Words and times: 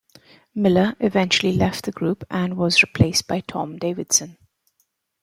Miller 0.55 0.95
eventually 0.99 1.51
left 1.53 1.85
the 1.85 1.91
group 1.91 2.23
and 2.31 2.57
was 2.57 2.81
replaced 2.81 3.27
by 3.27 3.39
Tom 3.39 3.77
Davidson. 3.77 4.35